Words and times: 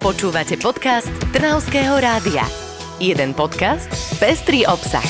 Počúvate 0.00 0.56
podcast 0.56 1.12
Trnavského 1.28 2.00
rádia. 2.00 2.40
Jeden 2.96 3.36
podcast, 3.36 3.92
pestrý 4.16 4.64
obsah. 4.64 5.04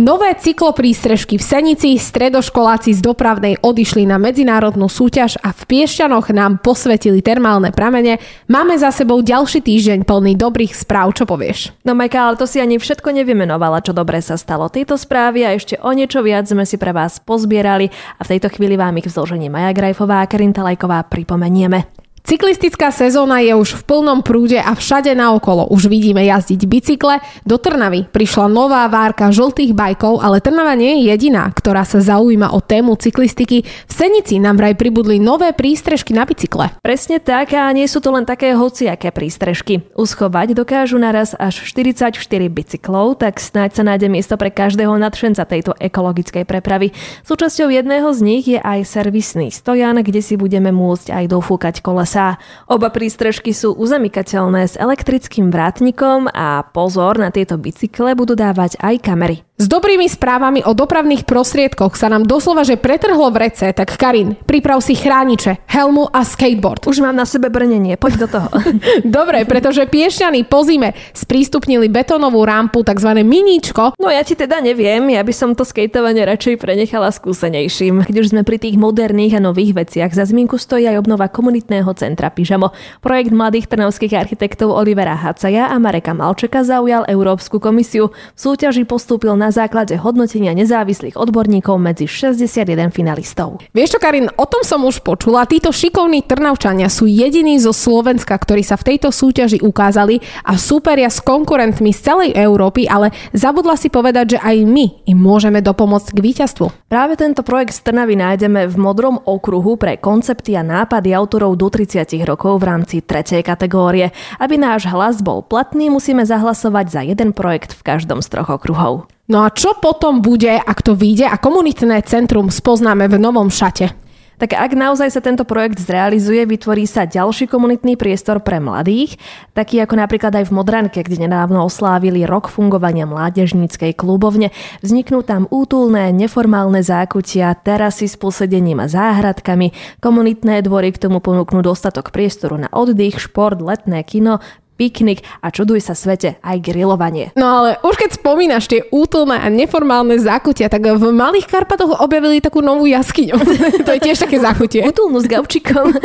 Nové 0.00 0.32
cykloprístrežky 0.32 1.36
v 1.36 1.44
Senici, 1.44 2.00
stredoškoláci 2.00 2.96
z 2.96 3.04
dopravnej 3.04 3.60
odišli 3.60 4.08
na 4.08 4.16
medzinárodnú 4.16 4.88
súťaž 4.88 5.36
a 5.44 5.52
v 5.52 5.60
Piešťanoch 5.68 6.32
nám 6.32 6.56
posvetili 6.64 7.20
termálne 7.20 7.68
pramene. 7.68 8.16
Máme 8.48 8.80
za 8.80 8.96
sebou 8.96 9.20
ďalší 9.20 9.60
týždeň 9.60 10.08
plný 10.08 10.40
dobrých 10.40 10.72
správ, 10.72 11.12
čo 11.20 11.28
povieš? 11.28 11.76
No 11.84 11.92
Majka, 11.92 12.32
ale 12.32 12.40
to 12.40 12.48
si 12.48 12.64
ani 12.64 12.80
všetko 12.80 13.12
nevymenovala, 13.12 13.84
čo 13.84 13.92
dobre 13.92 14.24
sa 14.24 14.40
stalo. 14.40 14.72
Tieto 14.72 14.96
správy 14.96 15.44
a 15.44 15.52
ešte 15.52 15.76
o 15.84 15.92
niečo 15.92 16.24
viac 16.24 16.48
sme 16.48 16.64
si 16.64 16.80
pre 16.80 16.96
vás 16.96 17.20
pozbierali 17.20 17.92
a 18.16 18.24
v 18.24 18.30
tejto 18.36 18.48
chvíli 18.56 18.80
vám 18.80 18.96
ich 19.00 19.04
v 19.04 19.12
zložení 19.12 19.52
Maja 19.52 19.76
Grajfová 19.76 20.24
a 20.24 20.28
Karin 20.28 20.56
Talajková 20.56 21.04
pripomenieme. 21.12 21.95
Cyklistická 22.26 22.90
sezóna 22.90 23.38
je 23.38 23.54
už 23.54 23.78
v 23.78 23.82
plnom 23.86 24.18
prúde 24.18 24.58
a 24.58 24.74
všade 24.74 25.14
naokolo 25.14 25.70
už 25.70 25.86
vidíme 25.86 26.26
jazdiť 26.26 26.58
bicykle. 26.66 27.22
Do 27.46 27.54
Trnavy 27.54 28.10
prišla 28.10 28.50
nová 28.50 28.82
várka 28.90 29.30
žltých 29.30 29.70
bajkov, 29.70 30.18
ale 30.18 30.42
Trnava 30.42 30.74
nie 30.74 31.06
je 31.06 31.14
jediná, 31.14 31.46
ktorá 31.54 31.86
sa 31.86 32.02
zaujíma 32.02 32.50
o 32.50 32.58
tému 32.58 32.98
cyklistiky. 32.98 33.62
V 33.62 33.92
Senici 33.94 34.42
nám 34.42 34.58
vraj 34.58 34.74
pribudli 34.74 35.22
nové 35.22 35.54
prístrežky 35.54 36.18
na 36.18 36.26
bicykle. 36.26 36.74
Presne 36.82 37.22
tak 37.22 37.54
a 37.54 37.70
nie 37.70 37.86
sú 37.86 38.02
to 38.02 38.10
len 38.10 38.26
také 38.26 38.58
hociaké 38.58 39.14
prístrežky. 39.14 39.86
Uschovať 39.94 40.58
dokážu 40.58 40.98
naraz 40.98 41.30
až 41.38 41.62
44 41.62 42.10
bicyklov, 42.50 43.22
tak 43.22 43.38
snáď 43.38 43.70
sa 43.78 43.86
nájde 43.86 44.10
miesto 44.10 44.34
pre 44.34 44.50
každého 44.50 44.98
nadšenca 44.98 45.46
tejto 45.46 45.78
ekologickej 45.78 46.42
prepravy. 46.42 46.90
Súčasťou 47.22 47.70
jedného 47.70 48.10
z 48.10 48.20
nich 48.26 48.50
je 48.50 48.58
aj 48.58 48.82
servisný 48.82 49.54
stojan, 49.54 50.02
kde 50.02 50.18
si 50.18 50.34
budeme 50.34 50.74
môcť 50.74 51.14
aj 51.14 51.24
dofúkať 51.30 51.86
kolesa 51.86 52.15
sa. 52.16 52.40
Oba 52.64 52.88
prístrežky 52.88 53.52
sú 53.52 53.76
uzamykateľné 53.76 54.64
s 54.64 54.80
elektrickým 54.80 55.52
vrátnikom 55.52 56.32
a 56.32 56.64
pozor 56.64 57.20
na 57.20 57.28
tieto 57.28 57.60
bicykle 57.60 58.16
budú 58.16 58.32
dávať 58.32 58.80
aj 58.80 59.04
kamery. 59.04 59.44
S 59.56 59.72
dobrými 59.72 60.04
správami 60.04 60.68
o 60.68 60.76
dopravných 60.76 61.24
prostriedkoch 61.24 61.96
sa 61.96 62.12
nám 62.12 62.28
doslova, 62.28 62.60
že 62.60 62.76
pretrhlo 62.76 63.32
v 63.32 63.48
rece, 63.48 63.72
tak 63.72 63.96
Karin, 63.96 64.36
priprav 64.44 64.84
si 64.84 64.92
chrániče, 64.92 65.64
helmu 65.64 66.12
a 66.12 66.28
skateboard. 66.28 66.84
Už 66.84 67.00
mám 67.00 67.16
na 67.16 67.24
sebe 67.24 67.48
brnenie, 67.48 67.96
poď 67.96 68.12
do 68.20 68.28
toho. 68.28 68.52
Dobre, 69.16 69.48
pretože 69.48 69.88
Piešťany 69.88 70.44
po 70.44 70.60
zime 70.60 70.92
sprístupnili 71.16 71.88
betónovú 71.88 72.44
rampu, 72.44 72.84
tzv. 72.84 73.16
miníčko. 73.24 73.96
No 73.96 74.12
ja 74.12 74.20
ti 74.20 74.36
teda 74.36 74.60
neviem, 74.60 75.00
ja 75.08 75.24
by 75.24 75.32
som 75.32 75.56
to 75.56 75.64
skateovanie 75.64 76.28
radšej 76.28 76.60
prenechala 76.60 77.08
skúsenejším. 77.08 78.04
Keď 78.12 78.16
už 78.20 78.36
sme 78.36 78.44
pri 78.44 78.60
tých 78.60 78.76
moderných 78.76 79.40
a 79.40 79.44
nových 79.48 79.72
veciach, 79.72 80.12
za 80.12 80.28
zmienku 80.28 80.60
stojí 80.60 80.84
aj 80.84 81.00
obnova 81.00 81.32
komunitného 81.32 81.88
centra 81.96 82.28
Pyžamo. 82.28 82.76
Projekt 83.00 83.32
mladých 83.32 83.72
trnavských 83.72 84.20
architektov 84.20 84.76
Olivera 84.76 85.16
Hacaja 85.16 85.72
a 85.72 85.80
Mareka 85.80 86.12
Malčeka 86.12 86.60
zaujal 86.60 87.08
Európsku 87.08 87.56
komisiu. 87.56 88.12
V 88.36 88.52
súťaži 88.52 88.84
postúpil 88.84 89.32
na 89.32 89.45
na 89.46 89.54
základe 89.54 89.94
hodnotenia 89.94 90.50
nezávislých 90.58 91.14
odborníkov 91.14 91.78
medzi 91.78 92.10
61 92.10 92.90
finalistov. 92.90 93.62
Vieš 93.70 93.94
čo, 93.94 93.98
Karin, 94.02 94.26
o 94.26 94.42
tom 94.50 94.66
som 94.66 94.82
už 94.82 95.06
počula. 95.06 95.46
Títo 95.46 95.70
šikovní 95.70 96.26
Trnavčania 96.26 96.90
sú 96.90 97.06
jediní 97.06 97.62
zo 97.62 97.70
Slovenska, 97.70 98.34
ktorí 98.34 98.66
sa 98.66 98.74
v 98.74 98.90
tejto 98.90 99.14
súťaži 99.14 99.62
ukázali 99.62 100.18
a 100.42 100.58
súperia 100.58 101.06
s 101.06 101.22
konkurentmi 101.22 101.94
z 101.94 102.00
celej 102.02 102.30
Európy, 102.34 102.90
ale 102.90 103.14
zabudla 103.30 103.78
si 103.78 103.86
povedať, 103.86 104.34
že 104.34 104.38
aj 104.42 104.56
my 104.66 105.06
im 105.06 105.18
môžeme 105.22 105.62
dopomôcť 105.62 106.10
k 106.10 106.18
víťazstvu. 106.18 106.90
Práve 106.90 107.14
tento 107.14 107.46
projekt 107.46 107.78
z 107.78 107.86
Trnavy 107.86 108.18
nájdeme 108.18 108.66
v 108.66 108.74
modrom 108.74 109.22
okruhu 109.22 109.78
pre 109.78 109.94
koncepty 110.02 110.58
a 110.58 110.66
nápady 110.66 111.14
autorov 111.14 111.54
do 111.54 111.70
30 111.70 112.02
rokov 112.26 112.58
v 112.58 112.66
rámci 112.66 112.98
tretej 112.98 113.46
kategórie. 113.46 114.10
Aby 114.42 114.58
náš 114.58 114.90
hlas 114.90 115.22
bol 115.22 115.46
platný, 115.46 115.86
musíme 115.86 116.26
zahlasovať 116.26 116.86
za 116.90 117.00
jeden 117.06 117.30
projekt 117.30 117.78
v 117.78 117.94
každom 117.94 118.18
z 118.18 118.34
troch 118.34 118.50
okruhov. 118.50 119.06
No 119.26 119.42
a 119.42 119.50
čo 119.50 119.74
potom 119.74 120.22
bude, 120.22 120.54
ak 120.54 120.86
to 120.86 120.94
vyjde 120.94 121.26
a 121.26 121.34
komunitné 121.34 121.98
centrum 122.06 122.46
spoznáme 122.46 123.10
v 123.10 123.18
novom 123.18 123.50
šate? 123.50 123.90
Tak 124.36 124.52
ak 124.52 124.76
naozaj 124.76 125.08
sa 125.16 125.24
tento 125.24 125.48
projekt 125.48 125.80
zrealizuje, 125.80 126.44
vytvorí 126.44 126.84
sa 126.84 127.08
ďalší 127.08 127.48
komunitný 127.48 127.96
priestor 127.96 128.44
pre 128.44 128.60
mladých, 128.60 129.16
taký 129.56 129.80
ako 129.80 129.96
napríklad 129.96 130.28
aj 130.36 130.52
v 130.52 130.54
Modranke, 130.60 131.00
kde 131.00 131.24
nedávno 131.24 131.64
oslávili 131.64 132.28
rok 132.28 132.52
fungovania 132.52 133.08
mládežníckej 133.08 133.96
klubovne. 133.96 134.52
Vzniknú 134.84 135.24
tam 135.24 135.48
útulné, 135.48 136.12
neformálne 136.12 136.84
zákutia, 136.84 137.56
terasy 137.56 138.12
s 138.12 138.20
posedením 138.20 138.84
a 138.84 138.92
záhradkami, 138.92 139.72
komunitné 140.04 140.60
dvory 140.60 140.92
k 140.92 141.08
tomu 141.08 141.24
ponúknú 141.24 141.64
dostatok 141.64 142.12
priestoru 142.12 142.60
na 142.60 142.68
oddych, 142.68 143.16
šport, 143.16 143.56
letné 143.56 144.04
kino, 144.04 144.44
piknik 144.76 145.24
a 145.40 145.48
čuduj 145.48 145.80
sa 145.80 145.96
svete 145.96 146.36
aj 146.44 146.56
grilovanie. 146.60 147.32
No 147.34 147.48
ale 147.48 147.80
už 147.80 147.96
keď 147.96 148.20
spomínaš 148.20 148.68
tie 148.68 148.84
útulné 148.92 149.40
a 149.40 149.48
neformálne 149.48 150.14
zákutia, 150.20 150.68
tak 150.68 150.84
v 150.84 151.04
Malých 151.10 151.48
Karpatoch 151.48 151.98
objavili 151.98 152.44
takú 152.44 152.60
novú 152.60 152.84
jaskyňu. 152.84 153.36
to 153.88 153.90
je 153.96 154.00
tiež 154.04 154.20
také 154.20 154.36
zákutie. 154.36 154.84
Útulnú 154.84 155.18
s 155.18 155.26
gaučikom. 155.26 155.96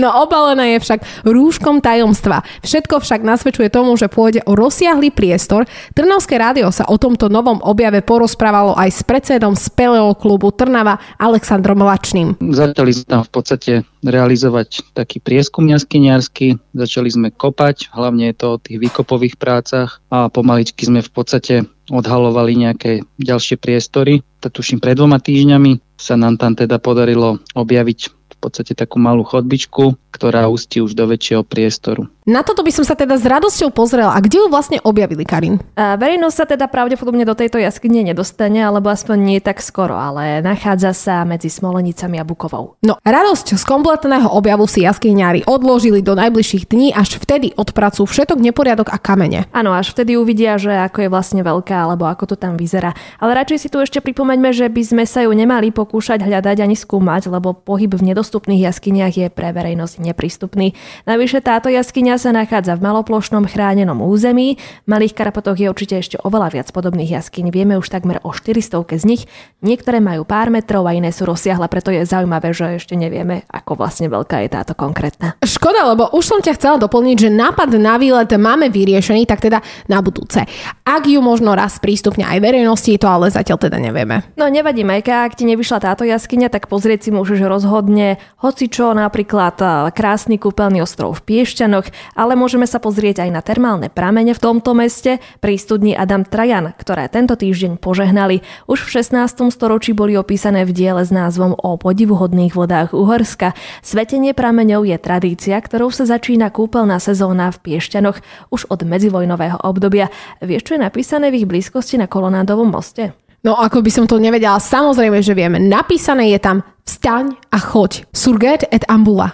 no 0.00 0.08
obalená 0.24 0.66
je 0.76 0.82
však 0.82 1.28
rúškom 1.28 1.84
tajomstva. 1.84 2.42
Všetko 2.64 3.04
však 3.04 3.20
nasvedčuje 3.20 3.68
tomu, 3.68 3.94
že 4.00 4.08
pôjde 4.08 4.40
o 4.48 4.56
rozsiahly 4.56 5.12
priestor. 5.12 5.68
Trnavské 5.92 6.40
rádio 6.40 6.72
sa 6.72 6.88
o 6.88 6.96
tomto 6.96 7.28
novom 7.28 7.60
objave 7.60 8.00
porozprávalo 8.00 8.74
aj 8.74 8.90
s 8.90 9.00
predsedom 9.04 9.52
speleho 9.52 10.16
klubu 10.16 10.48
Trnava 10.50 10.98
Alexandrom 11.20 11.84
Lačným. 11.84 12.40
Začali 12.40 12.90
sme 12.96 13.06
tam 13.06 13.22
v 13.22 13.30
podstate 13.30 13.72
realizovať 14.00 14.96
taký 14.96 15.20
prieskum 15.20 15.68
jaskyniarsky, 15.68 16.56
začali 16.72 17.08
sme 17.12 17.28
kopať, 17.28 17.89
hlavne 17.90 18.30
je 18.30 18.36
to 18.38 18.46
o 18.54 18.60
tých 18.62 18.78
výkopových 18.78 19.36
prácach 19.36 19.98
a 20.10 20.30
pomaličky 20.30 20.86
sme 20.86 21.02
v 21.02 21.10
podstate 21.10 21.54
odhalovali 21.90 22.54
nejaké 22.54 23.02
ďalšie 23.18 23.58
priestory. 23.58 24.22
Tuším 24.40 24.78
pred 24.78 24.96
dvoma 24.96 25.18
týždňami 25.18 25.98
sa 25.98 26.16
nám 26.16 26.38
tam 26.40 26.56
teda 26.56 26.78
podarilo 26.80 27.42
objaviť 27.54 28.20
podstate 28.40 28.72
takú 28.72 28.96
malú 28.96 29.20
chodbičku, 29.22 30.00
ktorá 30.20 30.48
ústi 30.48 30.80
už 30.80 30.96
do 30.96 31.08
väčšieho 31.08 31.44
priestoru. 31.44 32.08
Na 32.28 32.44
toto 32.46 32.62
by 32.62 32.70
som 32.70 32.84
sa 32.86 32.94
teda 32.94 33.16
s 33.18 33.26
radosťou 33.26 33.72
pozrela. 33.74 34.14
A 34.14 34.20
kde 34.22 34.44
ju 34.44 34.46
vlastne 34.52 34.78
objavili, 34.84 35.24
Karin? 35.26 35.58
A 35.74 35.96
verejnosť 35.98 36.36
sa 36.36 36.46
teda 36.46 36.68
pravdepodobne 36.70 37.24
do 37.26 37.34
tejto 37.34 37.56
jaskyne 37.58 38.06
nedostane, 38.06 38.62
alebo 38.62 38.92
aspoň 38.92 39.16
nie 39.18 39.38
tak 39.42 39.58
skoro, 39.64 39.98
ale 39.98 40.40
nachádza 40.40 40.94
sa 40.94 41.24
medzi 41.26 41.50
Smolenicami 41.50 42.22
a 42.22 42.24
Bukovou. 42.24 42.78
No, 42.86 43.02
radosť 43.02 43.58
z 43.58 43.64
kompletného 43.66 44.30
objavu 44.30 44.70
si 44.70 44.86
jaskyňári 44.86 45.44
odložili 45.44 46.04
do 46.04 46.14
najbližších 46.14 46.70
dní, 46.70 46.94
až 46.94 47.18
vtedy 47.18 47.56
odpracujú 47.56 48.06
všetok 48.06 48.38
neporiadok 48.38 48.94
a 48.94 49.00
kamene. 49.00 49.50
Áno, 49.50 49.74
až 49.74 49.90
vtedy 49.90 50.14
uvidia, 50.14 50.60
že 50.60 50.70
ako 50.70 51.08
je 51.08 51.12
vlastne 51.12 51.42
veľká, 51.42 51.88
alebo 51.88 52.06
ako 52.06 52.30
to 52.30 52.36
tam 52.38 52.54
vyzerá. 52.54 52.94
Ale 53.18 53.34
radšej 53.34 53.58
si 53.58 53.68
tu 53.72 53.82
ešte 53.82 53.98
pripomeňme, 53.98 54.54
že 54.54 54.70
by 54.70 54.82
sme 54.86 55.04
sa 55.08 55.26
ju 55.26 55.32
nemali 55.34 55.74
pokúšať 55.74 56.22
hľadať 56.22 56.62
ani 56.62 56.76
skúmať, 56.78 57.26
lebo 57.26 57.56
pohyb 57.56 57.90
v 57.90 58.12
nedostatku 58.12 58.30
dostupných 58.30 58.70
jaskyniach 58.70 59.14
je 59.18 59.26
pre 59.26 59.50
verejnosť 59.50 60.06
neprístupný. 60.10 60.74
Navyše 61.06 61.40
táto 61.40 61.70
jaskyňa 61.70 62.18
sa 62.18 62.34
nachádza 62.34 62.76
v 62.76 62.84
maloplošnom 62.84 63.46
chránenom 63.46 64.02
území. 64.02 64.58
Malých 64.90 65.14
Karpatoch 65.14 65.56
je 65.56 65.70
určite 65.70 65.96
ešte 65.96 66.16
oveľa 66.20 66.60
viac 66.60 66.68
podobných 66.74 67.14
jaskyň. 67.14 67.54
Vieme 67.54 67.78
už 67.78 67.88
takmer 67.88 68.18
o 68.26 68.34
400 68.34 69.00
z 69.00 69.04
nich. 69.06 69.22
Niektoré 69.62 70.02
majú 70.02 70.26
pár 70.26 70.50
metrov 70.50 70.84
a 70.88 70.92
iné 70.96 71.14
sú 71.14 71.28
rozsiahle, 71.28 71.70
preto 71.70 71.94
je 71.94 72.02
zaujímavé, 72.02 72.50
že 72.50 72.80
ešte 72.80 72.98
nevieme, 72.98 73.46
ako 73.46 73.78
vlastne 73.78 74.10
veľká 74.10 74.42
je 74.44 74.48
táto 74.50 74.72
konkrétna. 74.74 75.38
Škoda, 75.44 75.86
lebo 75.86 76.10
už 76.10 76.24
som 76.24 76.40
ťa 76.42 76.56
chcela 76.58 76.76
doplniť, 76.80 77.16
že 77.16 77.30
nápad 77.30 77.76
na 77.78 78.00
výlet 78.00 78.30
máme 78.34 78.72
vyriešený, 78.72 79.28
tak 79.28 79.44
teda 79.44 79.62
na 79.86 80.02
budúce. 80.02 80.42
Ak 80.82 81.06
ju 81.06 81.20
možno 81.22 81.54
raz 81.54 81.78
prístupne 81.78 82.26
aj 82.26 82.40
verejnosti, 82.40 82.96
to 82.98 83.06
ale 83.06 83.30
zatiaľ 83.30 83.58
teda 83.60 83.78
nevieme. 83.78 84.26
No 84.34 84.48
nevadí, 84.48 84.82
Majka, 84.82 85.28
ak 85.28 85.38
ti 85.38 85.44
nevyšla 85.46 85.78
táto 85.84 86.02
jaskyňa, 86.02 86.48
tak 86.48 86.66
pozrieť 86.66 87.06
si 87.06 87.10
môžeš 87.12 87.44
rozhodne 87.46 88.16
hoci 88.40 88.72
čo, 88.72 88.96
napríklad 88.96 89.60
krásny 89.92 90.40
kúpeľný 90.40 90.82
ostrov 90.82 91.18
v 91.18 91.24
Piešťanoch, 91.26 91.86
ale 92.16 92.32
môžeme 92.34 92.64
sa 92.64 92.80
pozrieť 92.80 93.26
aj 93.26 93.30
na 93.30 93.42
termálne 93.44 93.92
pramene 93.92 94.32
v 94.32 94.42
tomto 94.42 94.72
meste 94.72 95.18
pri 95.42 95.60
studni 95.60 95.92
Adam 95.92 96.24
Trajan, 96.24 96.72
ktoré 96.74 97.10
tento 97.12 97.36
týždeň 97.36 97.78
požehnali. 97.78 98.42
Už 98.66 98.86
v 98.86 99.02
16. 99.02 99.50
storočí 99.52 99.92
boli 99.92 100.16
opísané 100.16 100.64
v 100.64 100.72
diele 100.72 101.02
s 101.02 101.12
názvom 101.12 101.54
o 101.54 101.76
podivuhodných 101.76 102.54
vodách 102.54 102.96
Uhorska. 102.96 103.52
Svetenie 103.82 104.32
prameňov 104.32 104.86
je 104.86 104.96
tradícia, 104.96 105.58
ktorou 105.58 105.90
sa 105.90 106.06
začína 106.06 106.48
kúpeľná 106.54 107.02
sezóna 107.02 107.50
v 107.50 107.60
Piešťanoch 107.60 108.22
už 108.54 108.70
od 108.70 108.80
medzivojnového 108.86 109.60
obdobia. 109.62 110.08
Vieš, 110.40 110.70
čo 110.70 110.72
je 110.78 110.84
napísané 110.86 111.28
v 111.28 111.44
ich 111.44 111.48
blízkosti 111.50 112.00
na 112.00 112.08
kolonádovom 112.08 112.70
moste? 112.70 113.12
No 113.40 113.56
ako 113.56 113.80
by 113.80 113.90
som 113.90 114.04
to 114.04 114.20
nevedela, 114.20 114.60
samozrejme, 114.60 115.24
že 115.24 115.32
vieme. 115.32 115.56
Napísané 115.56 116.28
je 116.36 116.40
tam 116.44 116.60
vstaň 116.84 117.36
a 117.48 117.58
choď. 117.58 118.04
Surget 118.12 118.68
et 118.68 118.84
ambula. 118.88 119.32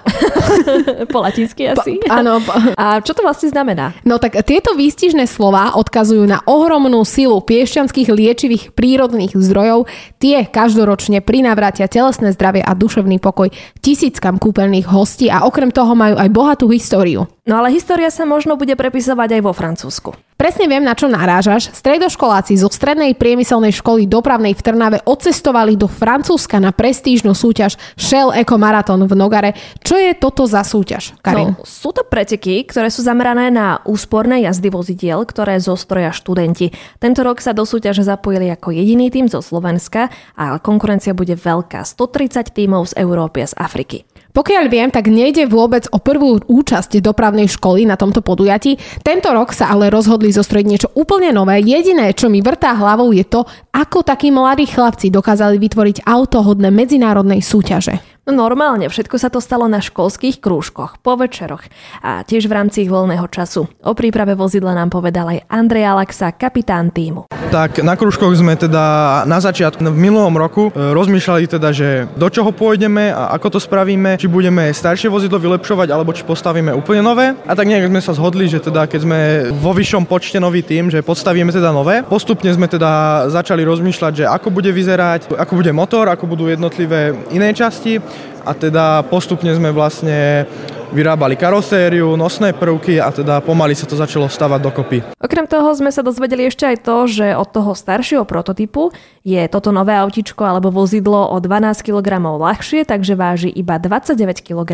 po 1.13 1.19
latinsky 1.25 1.71
asi. 1.73 1.99
Po, 1.99 2.13
áno. 2.13 2.39
A 2.81 3.01
čo 3.03 3.13
to 3.17 3.25
vlastne 3.25 3.51
znamená? 3.51 3.97
No 4.07 4.21
tak 4.23 4.39
tieto 4.47 4.77
výstižné 4.77 5.27
slova 5.27 5.75
odkazujú 5.75 6.23
na 6.25 6.43
ohromnú 6.45 7.03
silu 7.03 7.41
piešťanských 7.43 8.09
liečivých 8.13 8.65
prírodných 8.73 9.35
zdrojov. 9.35 9.91
Tie 10.23 10.47
každoročne 10.47 11.25
prinavrátia 11.25 11.91
telesné 11.91 12.33
zdravie 12.33 12.63
a 12.63 12.73
duševný 12.77 13.19
pokoj 13.19 13.51
tisíckam 13.81 14.39
kúpeľných 14.39 14.87
hostí 14.89 15.27
a 15.33 15.45
okrem 15.45 15.71
toho 15.73 15.95
majú 15.99 16.17
aj 16.19 16.29
bohatú 16.31 16.67
históriu. 16.71 17.27
No 17.47 17.63
ale 17.63 17.71
história 17.71 18.11
sa 18.11 18.27
možno 18.27 18.59
bude 18.59 18.75
prepisovať 18.75 19.39
aj 19.39 19.43
vo 19.47 19.55
Francúzsku. 19.55 20.11
Presne 20.37 20.67
viem, 20.67 20.83
na 20.83 20.99
čo 20.99 21.07
narážaš. 21.07 21.71
Stredoškoláci 21.73 22.59
zo 22.59 22.69
Strednej 22.69 23.17
priemyselnej 23.17 23.73
školy 23.73 24.05
dopravnej 24.05 24.53
v 24.53 24.61
Trnave 24.61 24.99
odcestovali 25.07 25.81
do 25.81 25.89
Francúzska 25.89 26.61
na 26.61 26.77
prestížnu 26.77 27.33
súťaž 27.37 27.77
Shell 28.01 28.33
Eco 28.33 28.57
Marathon 28.57 29.05
v 29.05 29.13
Nogare. 29.13 29.53
Čo 29.85 30.01
je 30.01 30.17
toto 30.17 30.49
za 30.49 30.65
súťaž, 30.65 31.13
Karin? 31.21 31.53
No, 31.53 31.63
sú 31.63 31.93
to 31.93 32.03
preteky, 32.03 32.65
ktoré 32.65 32.89
sú 32.89 33.05
zamerané 33.05 33.53
na 33.53 33.85
úsporné 33.85 34.43
jazdy 34.49 34.73
vozidiel, 34.73 35.29
ktoré 35.29 35.61
zostroja 35.61 36.11
študenti. 36.17 36.73
Tento 36.97 37.21
rok 37.21 37.45
sa 37.45 37.53
do 37.53 37.69
súťaže 37.69 38.03
zapojili 38.03 38.49
ako 38.49 38.73
jediný 38.73 39.13
tým 39.13 39.29
zo 39.29 39.45
Slovenska 39.45 40.09
a 40.35 40.57
konkurencia 40.57 41.13
bude 41.13 41.37
veľká. 41.37 41.85
130 41.85 42.57
tímov 42.57 42.91
z 42.91 42.93
Európy 42.97 43.45
a 43.45 43.49
z 43.53 43.55
Afriky. 43.61 44.09
Pokiaľ 44.37 44.65
viem, 44.69 44.93
tak 44.93 45.09
nejde 45.09 45.49
vôbec 45.49 45.89
o 45.89 45.97
prvú 45.97 46.37
účasť 46.45 47.01
dopravnej 47.01 47.49
školy 47.49 47.89
na 47.89 47.97
tomto 47.97 48.21
podujatí. 48.21 48.77
Tento 49.01 49.33
rok 49.33 49.57
sa 49.57 49.73
ale 49.73 49.89
rozhodli 49.89 50.29
zostrojiť 50.29 50.67
niečo 50.69 50.93
úplne 50.93 51.33
nové. 51.33 51.65
Jediné, 51.65 52.13
čo 52.13 52.29
mi 52.29 52.45
vrtá 52.45 52.77
hlavou, 52.77 53.17
je 53.17 53.25
to, 53.25 53.49
ako 53.73 54.05
takí 54.05 54.29
mladí 54.29 54.69
chlapci 54.69 55.09
dokázali 55.09 55.57
vytvoriť 55.57 56.05
autohodné 56.05 56.69
medzinárodnej 56.69 57.41
súťaže. 57.41 57.97
No 58.29 58.37
normálne, 58.37 58.91
všetko 58.91 59.17
sa 59.17 59.33
to 59.33 59.41
stalo 59.41 59.71
na 59.73 59.81
školských 59.81 60.43
krúžkoch, 60.43 61.01
po 61.01 61.17
večeroch 61.17 61.63
a 62.03 62.27
tiež 62.27 62.51
v 62.51 62.57
rámci 62.59 62.85
ich 62.85 62.91
voľného 62.91 63.25
času. 63.31 63.71
O 63.87 63.95
príprave 63.97 64.37
vozidla 64.37 64.77
nám 64.77 64.93
povedal 64.93 65.33
aj 65.33 65.47
Andrej 65.49 65.87
Alaxa, 65.87 66.35
kapitán 66.35 66.91
týmu. 66.91 67.31
Tak 67.47 67.79
na 67.79 67.95
krúžkoch 67.95 68.35
sme 68.35 68.59
teda 68.59 69.23
na 69.23 69.39
začiatku, 69.39 69.79
v 69.79 69.95
minulom 69.95 70.35
roku, 70.35 70.69
e, 70.69 70.93
rozmýšľali 70.93 71.47
teda, 71.47 71.71
že 71.71 72.11
do 72.19 72.27
čoho 72.27 72.51
pôjdeme 72.51 73.15
a 73.15 73.39
ako 73.39 73.57
to 73.57 73.61
spravíme, 73.63 74.19
či 74.19 74.27
budeme 74.27 74.67
staršie 74.75 75.07
vozidlo 75.07 75.39
vylepšovať 75.39 75.89
alebo 75.95 76.11
či 76.11 76.27
postavíme 76.27 76.75
úplne 76.75 77.07
nové. 77.07 77.39
A 77.47 77.55
tak 77.55 77.71
nejak 77.71 77.87
sme 77.87 78.03
sa 78.03 78.19
zhodli, 78.19 78.51
že 78.51 78.59
teda 78.59 78.91
keď 78.91 79.01
sme 79.07 79.21
vo 79.63 79.71
vyššom 79.71 80.11
počte 80.11 80.43
nový 80.43 80.67
tým, 80.67 80.91
že 80.91 81.07
podstavíme 81.07 81.55
teda 81.55 81.71
nové. 81.71 82.03
Postupne 82.03 82.51
sme 82.51 82.67
teda 82.67 83.25
začali 83.31 83.63
rozmýšľať, 83.63 84.13
že 84.13 84.25
ako 84.27 84.51
bude 84.51 84.75
vyzerať, 84.75 85.31
ako 85.39 85.53
bude 85.55 85.71
motor, 85.71 86.11
ako 86.11 86.27
budú 86.27 86.51
jednotlivé 86.51 87.15
iné 87.31 87.55
časti 87.55 88.03
a 88.47 88.55
teda 88.55 89.07
postupne 89.07 89.51
sme 89.55 89.75
vlastne 89.75 90.47
vyrábali 90.95 91.35
karosériu, 91.35 92.15
nosné 92.15 92.55
prvky 92.55 92.99
a 93.03 93.11
teda 93.11 93.43
pomaly 93.43 93.75
sa 93.75 93.87
to 93.87 93.99
začalo 93.99 94.31
stavať 94.31 94.61
dokopy. 94.63 94.99
Okrem 95.19 95.47
toho 95.47 95.73
sme 95.75 95.91
sa 95.95 96.05
dozvedeli 96.05 96.47
ešte 96.47 96.67
aj 96.67 96.77
to, 96.85 96.97
že 97.07 97.27
od 97.35 97.49
toho 97.51 97.73
staršieho 97.73 98.25
prototypu 98.27 98.95
je 99.27 99.43
toto 99.51 99.71
nové 99.75 99.95
autičko 99.97 100.43
alebo 100.47 100.75
vozidlo 100.75 101.33
o 101.33 101.37
12 101.39 101.83
kg 101.83 102.09
ľahšie, 102.21 102.87
takže 102.87 103.19
váži 103.19 103.51
iba 103.51 103.79
29 103.79 104.43
kg 104.43 104.73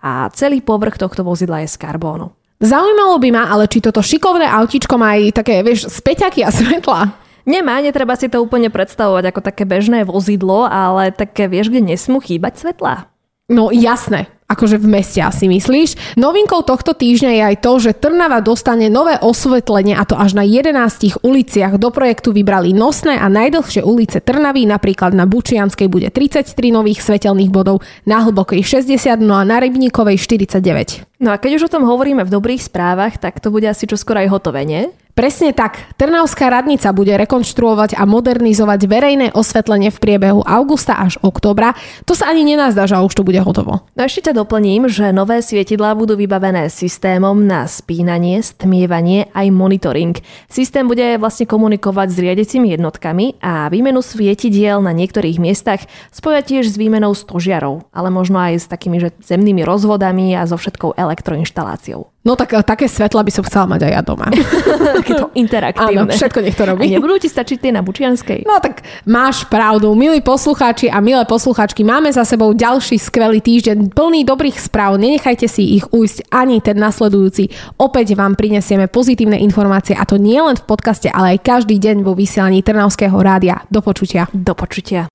a 0.00 0.28
celý 0.32 0.60
povrch 0.60 0.96
tohto 0.96 1.24
vozidla 1.26 1.64
je 1.64 1.72
z 1.72 1.76
karbónu. 1.80 2.32
Zaujímalo 2.64 3.18
by 3.18 3.28
ma, 3.34 3.44
ale 3.50 3.68
či 3.68 3.82
toto 3.84 4.00
šikovné 4.00 4.46
autičko 4.46 4.94
má 4.96 5.18
aj 5.18 5.36
také, 5.42 5.60
vieš, 5.60 5.90
späťaky 5.90 6.46
a 6.46 6.54
svetla. 6.54 7.00
Nemá, 7.44 7.76
netreba 7.84 8.16
si 8.16 8.32
to 8.32 8.40
úplne 8.40 8.72
predstavovať 8.72 9.28
ako 9.28 9.40
také 9.44 9.68
bežné 9.68 10.08
vozidlo, 10.08 10.64
ale 10.64 11.12
také 11.12 11.44
vieš, 11.44 11.68
kde 11.68 11.92
nesmú 11.92 12.24
chýbať 12.24 12.64
svetla. 12.64 13.12
No 13.52 13.68
jasné, 13.68 14.32
akože 14.48 14.76
v 14.76 14.86
meste 14.86 15.20
asi 15.24 15.48
myslíš. 15.48 16.16
Novinkou 16.20 16.60
tohto 16.62 16.92
týždňa 16.92 17.30
je 17.32 17.42
aj 17.54 17.56
to, 17.64 17.72
že 17.80 17.96
Trnava 17.96 18.44
dostane 18.44 18.92
nové 18.92 19.16
osvetlenie 19.16 19.96
a 19.96 20.04
to 20.04 20.14
až 20.14 20.36
na 20.36 20.44
11 20.44 21.24
uliciach. 21.24 21.80
Do 21.80 21.88
projektu 21.88 22.30
vybrali 22.30 22.76
nosné 22.76 23.16
a 23.16 23.26
najdlhšie 23.32 23.82
ulice 23.82 24.20
Trnavy, 24.20 24.68
napríklad 24.68 25.16
na 25.16 25.24
Bučianskej 25.24 25.88
bude 25.88 26.12
33 26.12 26.52
nových 26.70 27.00
svetelných 27.00 27.50
bodov, 27.50 27.80
na 28.04 28.20
Hlbokej 28.24 28.60
60, 28.62 29.20
no 29.24 29.36
a 29.36 29.42
na 29.42 29.60
Rybníkovej 29.60 30.20
49. 30.20 31.08
No 31.24 31.32
a 31.32 31.40
keď 31.40 31.56
už 31.56 31.66
o 31.68 31.72
tom 31.72 31.88
hovoríme 31.88 32.20
v 32.26 32.32
dobrých 32.32 32.68
správach, 32.68 33.16
tak 33.16 33.40
to 33.40 33.48
bude 33.48 33.64
asi 33.64 33.88
čoskoro 33.88 34.20
aj 34.20 34.28
hotové, 34.28 34.68
nie? 34.68 34.92
Presne 35.14 35.54
tak. 35.54 35.94
Trnavská 35.94 36.50
radnica 36.50 36.90
bude 36.90 37.14
rekonštruovať 37.14 37.94
a 37.94 38.02
modernizovať 38.02 38.80
verejné 38.90 39.26
osvetlenie 39.30 39.94
v 39.94 40.02
priebehu 40.02 40.42
augusta 40.42 40.98
až 40.98 41.22
oktobra. 41.22 41.78
To 42.02 42.18
sa 42.18 42.34
ani 42.34 42.42
nenazdá, 42.42 42.90
že 42.90 42.98
už 42.98 43.14
to 43.14 43.22
bude 43.22 43.38
hotovo. 43.38 43.86
No 43.94 44.00
ešte 44.02 44.26
ťa 44.26 44.42
doplním, 44.42 44.90
že 44.90 45.14
nové 45.14 45.38
svietidlá 45.38 45.94
budú 45.94 46.18
vybavené 46.18 46.66
systémom 46.66 47.46
na 47.46 47.70
spínanie, 47.70 48.42
stmievanie 48.42 49.30
aj 49.30 49.54
monitoring. 49.54 50.18
Systém 50.50 50.82
bude 50.90 51.14
vlastne 51.22 51.46
komunikovať 51.46 52.10
s 52.10 52.18
riadecimi 52.18 52.74
jednotkami 52.74 53.38
a 53.38 53.70
výmenu 53.70 54.02
svietidiel 54.02 54.82
na 54.82 54.90
niektorých 54.90 55.38
miestach 55.38 55.86
spoja 56.10 56.42
tiež 56.42 56.66
s 56.66 56.74
výmenou 56.74 57.14
stožiarov, 57.14 57.86
ale 57.94 58.10
možno 58.10 58.42
aj 58.42 58.66
s 58.66 58.66
takými 58.66 58.98
že 58.98 59.14
zemnými 59.22 59.62
rozvodami 59.62 60.34
a 60.34 60.42
so 60.42 60.58
všetkou 60.58 60.98
elektroinštaláciou. 60.98 62.13
No 62.24 62.40
tak 62.40 62.56
eh, 62.56 62.64
také 62.64 62.88
svetla 62.88 63.20
by 63.20 63.30
som 63.30 63.44
chcela 63.44 63.76
mať 63.76 63.84
aj 63.84 63.92
ja 63.92 64.00
doma. 64.00 64.32
Takéto 65.04 65.28
interaktívne. 65.44 66.08
Áno, 66.08 66.16
všetko 66.16 66.40
nech 66.40 66.56
to 66.56 66.64
robí. 66.64 66.88
A 66.88 66.96
nebudú 66.96 67.20
ti 67.20 67.28
stačiť 67.28 67.60
tie 67.60 67.68
na 67.70 67.84
Bučianskej? 67.84 68.48
No 68.48 68.56
tak 68.64 68.80
máš 69.04 69.44
pravdu. 69.44 69.92
Milí 69.92 70.24
poslucháči 70.24 70.88
a 70.88 71.04
milé 71.04 71.20
poslucháčky, 71.28 71.84
máme 71.84 72.08
za 72.08 72.24
sebou 72.24 72.56
ďalší 72.56 72.96
skvelý 72.96 73.44
týždeň 73.44 73.92
plný 73.92 74.24
dobrých 74.24 74.56
správ. 74.56 74.96
Nenechajte 74.96 75.44
si 75.44 75.76
ich 75.76 75.84
ujsť 75.92 76.32
ani 76.32 76.64
ten 76.64 76.80
nasledujúci. 76.80 77.52
Opäť 77.76 78.16
vám 78.16 78.40
prinesieme 78.40 78.88
pozitívne 78.88 79.36
informácie 79.44 79.92
a 79.92 80.08
to 80.08 80.16
nie 80.16 80.40
len 80.40 80.56
v 80.56 80.64
podcaste, 80.64 81.12
ale 81.12 81.36
aj 81.36 81.44
každý 81.44 81.76
deň 81.76 82.00
vo 82.00 82.16
vysielaní 82.16 82.64
Trnavského 82.64 83.20
rádia. 83.20 83.68
Do 83.68 83.84
počutia. 83.84 84.32
Do 84.32 84.56
počutia. 84.56 85.12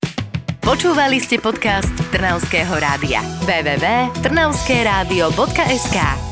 Počúvali 0.62 1.18
ste 1.18 1.42
podcast 1.42 1.90
Trnavského 2.14 2.78
rádia. 2.78 3.26
www.trnavskeradio.sk 3.50 6.29